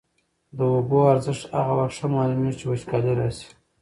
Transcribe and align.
د 0.57 0.59
اوبو 0.75 0.97
ارزښت 1.13 1.43
هغه 1.57 1.73
وخت 1.79 1.95
ښه 1.99 2.07
معلومېږي 2.15 2.57
چي 2.59 2.65
وچکالي 2.67 3.13
راسي. 3.19 3.49